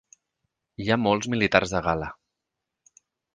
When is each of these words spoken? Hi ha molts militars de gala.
Hi 0.83 0.87
ha 0.89 0.97
molts 1.07 1.29
militars 1.33 1.75
de 1.75 1.83
gala. 1.89 2.09